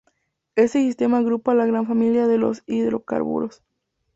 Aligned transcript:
Este 0.55 0.79
sistema 0.79 1.19
agrupa 1.19 1.51
a 1.51 1.53
la 1.53 1.67
gran 1.67 1.85
familia 1.85 2.25
de 2.25 2.39
los 2.39 2.63
hidrocarburos. 2.65 3.61